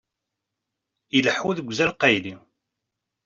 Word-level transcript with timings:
Ileḥḥu 1.17 1.51
deg 1.57 1.69
uzal 1.71 1.91
qayli. 2.01 2.35